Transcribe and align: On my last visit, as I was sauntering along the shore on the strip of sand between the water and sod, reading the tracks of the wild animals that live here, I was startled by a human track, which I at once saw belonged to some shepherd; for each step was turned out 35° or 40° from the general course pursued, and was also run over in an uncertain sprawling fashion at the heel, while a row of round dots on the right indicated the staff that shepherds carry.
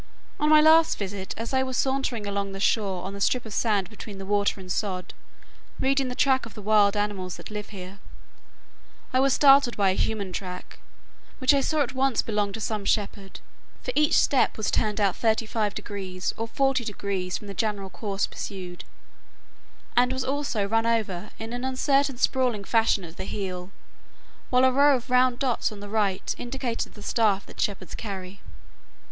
On 0.39 0.49
my 0.49 0.59
last 0.61 0.97
visit, 0.97 1.35
as 1.37 1.53
I 1.53 1.61
was 1.61 1.77
sauntering 1.77 2.25
along 2.25 2.53
the 2.53 2.59
shore 2.59 3.03
on 3.03 3.13
the 3.13 3.21
strip 3.21 3.45
of 3.45 3.53
sand 3.53 3.87
between 3.87 4.17
the 4.17 4.25
water 4.25 4.59
and 4.59 4.71
sod, 4.71 5.13
reading 5.79 6.07
the 6.07 6.15
tracks 6.15 6.47
of 6.47 6.55
the 6.55 6.61
wild 6.63 6.97
animals 6.97 7.37
that 7.37 7.51
live 7.51 7.69
here, 7.69 7.99
I 9.13 9.19
was 9.19 9.33
startled 9.35 9.77
by 9.77 9.91
a 9.91 9.93
human 9.93 10.33
track, 10.33 10.79
which 11.37 11.53
I 11.53 11.59
at 11.59 11.93
once 11.93 12.19
saw 12.21 12.25
belonged 12.25 12.55
to 12.55 12.59
some 12.59 12.83
shepherd; 12.83 13.41
for 13.83 13.91
each 13.95 14.17
step 14.17 14.57
was 14.57 14.71
turned 14.71 14.99
out 14.99 15.13
35° 15.13 16.33
or 16.35 16.47
40° 16.47 17.37
from 17.37 17.45
the 17.45 17.53
general 17.53 17.91
course 17.91 18.25
pursued, 18.25 18.83
and 19.95 20.11
was 20.11 20.25
also 20.25 20.67
run 20.67 20.87
over 20.87 21.29
in 21.37 21.53
an 21.53 21.63
uncertain 21.63 22.17
sprawling 22.17 22.63
fashion 22.63 23.03
at 23.03 23.17
the 23.17 23.23
heel, 23.25 23.69
while 24.49 24.65
a 24.65 24.71
row 24.71 24.95
of 24.95 25.11
round 25.11 25.37
dots 25.37 25.71
on 25.71 25.79
the 25.79 25.87
right 25.89 26.33
indicated 26.39 26.95
the 26.95 27.03
staff 27.03 27.45
that 27.45 27.61
shepherds 27.61 27.93
carry. 27.93 28.41